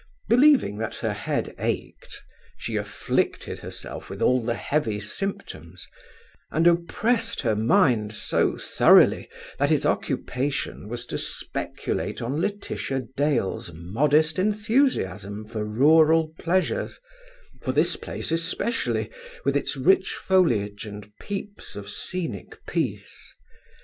[0.27, 2.23] Believing that her head ached,
[2.57, 5.85] she afflicted herself with all the heavy symptoms,
[6.49, 9.29] and oppressed her mind so thoroughly
[9.59, 16.99] that its occupation was to speculate on Laetitia Dale's modest enthusiasm for rural pleasures,
[17.61, 19.11] for this place especially,
[19.45, 23.35] with its rich foliage and peeps of scenic peace.